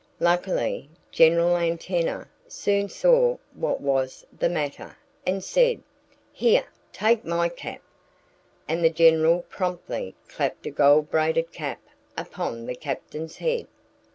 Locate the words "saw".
2.89-3.37